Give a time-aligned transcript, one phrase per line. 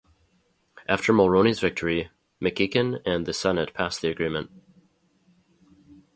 [0.87, 2.09] After Mulroney's victory,
[2.41, 4.49] MacEachen and the Senate passed the agreement.